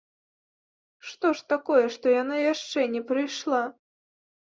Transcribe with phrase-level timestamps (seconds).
[1.09, 3.65] Што ж такое, што яна яшчэ не прыйшла?